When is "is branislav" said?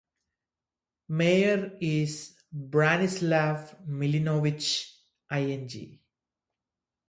1.79-3.59